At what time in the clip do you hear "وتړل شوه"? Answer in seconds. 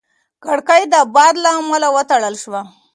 1.95-2.61